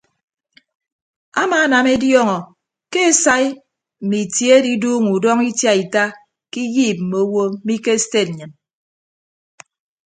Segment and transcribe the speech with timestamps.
[1.41, 2.37] Amaanam ediọọñọ
[2.91, 3.45] ke esai
[4.03, 6.03] mme itie adiduuñọ udọñọ itiaita
[6.51, 8.51] ke iyiip mme owo mi ke sted nnyịn.